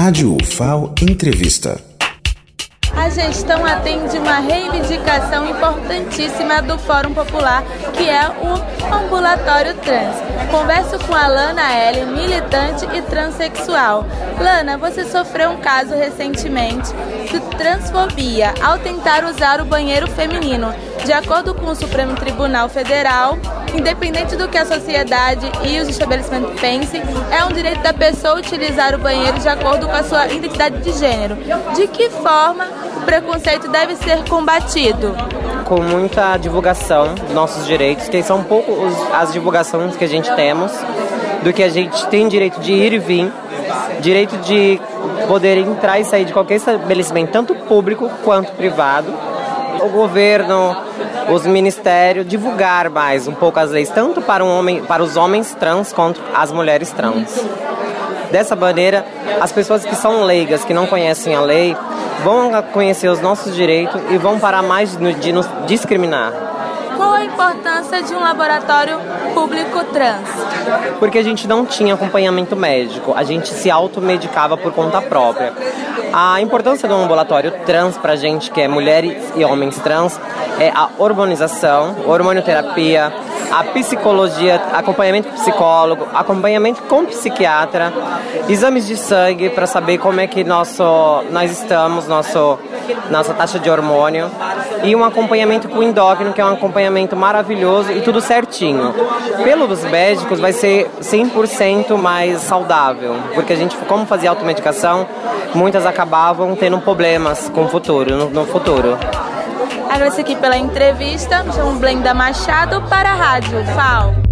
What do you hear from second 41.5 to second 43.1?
que a gente tem direito de ir e